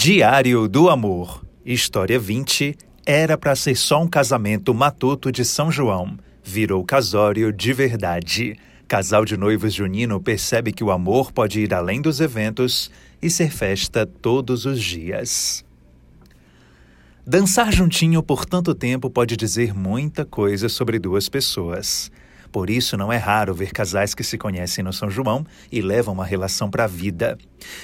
[0.00, 2.76] Diário do Amor, História 20.
[3.04, 6.16] Era para ser só um casamento matuto de São João.
[6.40, 8.56] Virou casório de verdade.
[8.86, 13.50] Casal de noivos junino percebe que o amor pode ir além dos eventos e ser
[13.50, 15.64] festa todos os dias.
[17.26, 22.08] Dançar juntinho por tanto tempo pode dizer muita coisa sobre duas pessoas.
[22.50, 26.14] Por isso, não é raro ver casais que se conhecem no São João e levam
[26.14, 27.36] uma relação para a vida.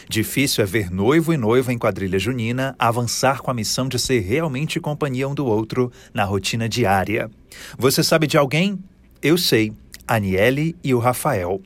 [0.08, 4.20] Difícil é ver noivo e noiva em quadrilha junina avançar com a missão de ser
[4.20, 7.30] realmente companhia um do outro na rotina diária.
[7.78, 8.78] Você sabe de alguém?
[9.22, 9.72] Eu sei,
[10.08, 11.60] Aniele e o Rafael.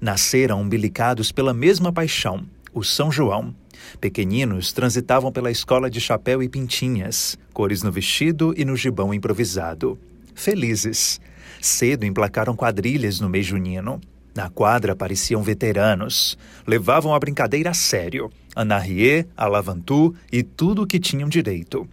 [0.00, 3.54] Nasceram umbilicados pela mesma paixão, o São João.
[4.00, 9.98] Pequeninos transitavam pela escola de chapéu e pintinhas, cores no vestido e no gibão improvisado.
[10.34, 11.20] Felizes.
[11.60, 14.00] Cedo emplacaram quadrilhas no mês junino.
[14.34, 16.36] Na quadra apareciam veteranos.
[16.66, 18.30] Levavam a brincadeira a sério.
[18.54, 21.88] Anarrier, Alavantu e tudo o que tinham direito.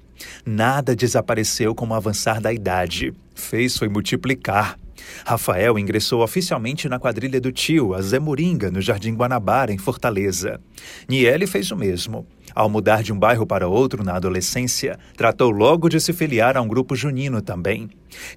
[0.45, 3.13] Nada desapareceu com o avançar da idade.
[3.33, 4.77] Fez foi multiplicar.
[5.25, 10.59] Rafael ingressou oficialmente na quadrilha do tio, a Zé Moringa, no Jardim Guanabara, em Fortaleza.
[11.07, 12.25] Niele fez o mesmo.
[12.55, 16.61] Ao mudar de um bairro para outro na adolescência, tratou logo de se filiar a
[16.61, 17.89] um grupo junino também.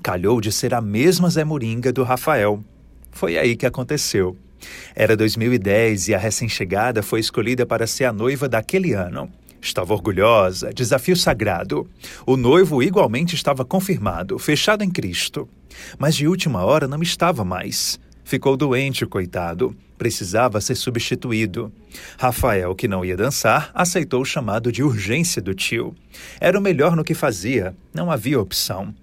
[0.03, 2.61] Calhou de ser a mesma Zé Moringa do Rafael.
[3.11, 4.37] Foi aí que aconteceu.
[4.95, 9.31] Era 2010 e a recém-chegada foi escolhida para ser a noiva daquele ano.
[9.61, 11.89] Estava orgulhosa, desafio sagrado.
[12.25, 15.49] O noivo igualmente estava confirmado, fechado em Cristo.
[15.99, 17.99] Mas de última hora não estava mais.
[18.25, 19.77] Ficou doente, coitado.
[19.99, 21.73] Precisava ser substituído.
[22.19, 25.95] Rafael, que não ia dançar, aceitou o chamado de urgência do tio.
[26.41, 28.95] Era o melhor no que fazia, não havia opção.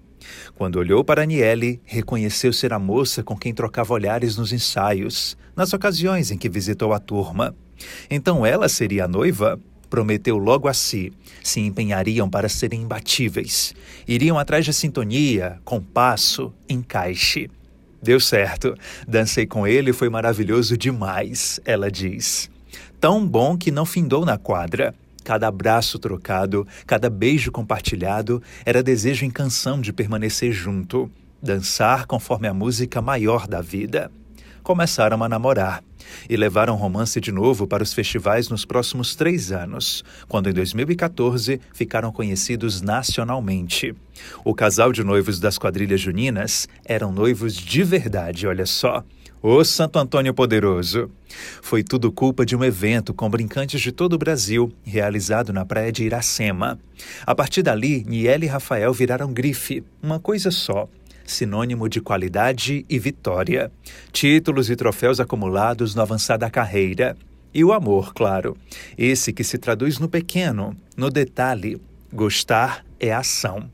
[0.54, 5.72] Quando olhou para Aniele, reconheceu ser a moça com quem trocava olhares nos ensaios, nas
[5.72, 7.54] ocasiões em que visitou a turma.
[8.10, 9.58] Então ela seria a noiva?
[9.90, 11.12] Prometeu logo a si.
[11.42, 13.74] Se empenhariam para serem imbatíveis.
[14.08, 17.50] Iriam atrás de sintonia, compasso, encaixe.
[18.04, 18.76] Deu certo.
[19.08, 22.50] Dancei com ele e foi maravilhoso demais, ela diz.
[23.00, 24.94] Tão bom que não findou na quadra.
[25.24, 31.10] Cada abraço trocado, cada beijo compartilhado era desejo em canção de permanecer junto,
[31.42, 34.12] dançar conforme a música maior da vida.
[34.64, 35.84] Começaram a namorar
[36.26, 41.60] e levaram romance de novo para os festivais nos próximos três anos, quando em 2014
[41.74, 43.94] ficaram conhecidos nacionalmente.
[44.42, 49.04] O casal de noivos das quadrilhas juninas eram noivos de verdade, olha só.
[49.42, 51.10] Ô Santo Antônio Poderoso!
[51.60, 55.92] Foi tudo culpa de um evento com brincantes de todo o Brasil, realizado na praia
[55.92, 56.78] de Iracema.
[57.26, 60.88] A partir dali, Niele e Rafael viraram grife, uma coisa só
[61.24, 63.70] sinônimo de qualidade e vitória.
[64.12, 67.16] Títulos e troféus acumulados no avançar da carreira.
[67.52, 68.56] E o amor, claro.
[68.98, 71.80] Esse que se traduz no pequeno, no detalhe.
[72.12, 73.70] Gostar é ação.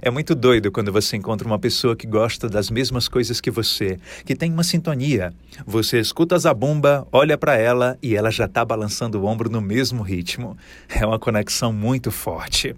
[0.00, 3.98] É muito doido quando você encontra uma pessoa que gosta das mesmas coisas que você,
[4.24, 5.32] que tem uma sintonia.
[5.66, 9.60] Você escuta a zabumba, olha para ela e ela já está balançando o ombro no
[9.60, 10.56] mesmo ritmo.
[10.88, 12.74] É uma conexão muito forte.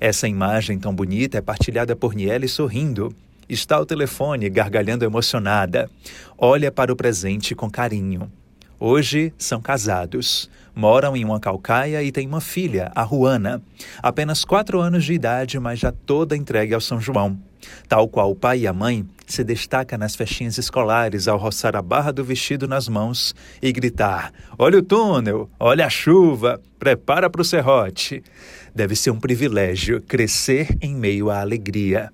[0.00, 3.14] Essa imagem tão bonita é partilhada por Niele sorrindo.
[3.48, 5.88] Está ao telefone, gargalhando emocionada.
[6.36, 8.30] Olha para o presente com carinho.
[8.78, 13.62] Hoje são casados, moram em uma calcaia e têm uma filha, a Ruana,
[14.02, 17.38] apenas quatro anos de idade, mas já toda entregue ao São João.
[17.88, 21.82] Tal qual o pai e a mãe, se destaca nas festinhas escolares ao roçar a
[21.82, 27.42] barra do vestido nas mãos e gritar: Olha o túnel, olha a chuva, prepara para
[27.42, 28.22] o serrote.
[28.74, 32.10] Deve ser um privilégio crescer em meio à alegria.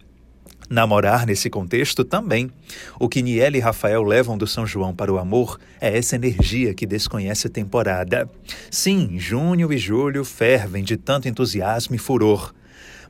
[0.73, 2.51] Namorar nesse contexto também.
[2.99, 6.73] O que Niele e Rafael levam do São João para o amor é essa energia
[6.73, 8.27] que desconhece temporada.
[8.71, 12.55] Sim, junho e julho fervem de tanto entusiasmo e furor.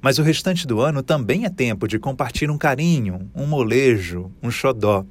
[0.01, 4.51] Mas o restante do ano também é tempo de compartilhar um carinho, um molejo, um
[4.51, 5.05] xodó.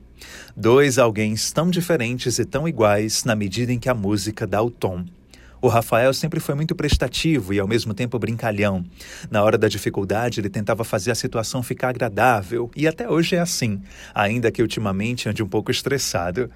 [0.53, 4.69] Dois alguém tão diferentes e tão iguais na medida em que a música dá o
[4.69, 5.05] tom.
[5.61, 8.83] O Rafael sempre foi muito prestativo e ao mesmo tempo brincalhão.
[9.29, 13.39] Na hora da dificuldade, ele tentava fazer a situação ficar agradável, e até hoje é
[13.39, 13.79] assim,
[14.11, 16.49] ainda que ultimamente ande um pouco estressado.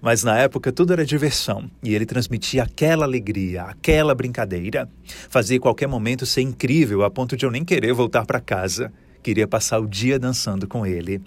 [0.00, 4.88] Mas na época tudo era diversão, e ele transmitia aquela alegria, aquela brincadeira.
[5.28, 8.92] Fazia qualquer momento ser incrível a ponto de eu nem querer voltar para casa.
[9.24, 11.20] Queria passar o dia dançando com ele.